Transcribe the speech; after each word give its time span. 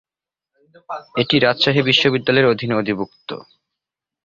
এটি 1.15 1.35
রাজশাহী 1.39 1.81
বিশ্ববিদ্যালয়ের 1.89 2.51
অধীনে 2.51 2.75
অধিভুক্ত। 2.81 3.29